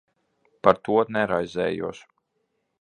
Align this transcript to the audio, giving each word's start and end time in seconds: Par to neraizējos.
Par 0.67 0.79
to 0.87 0.97
neraizējos. 1.17 2.05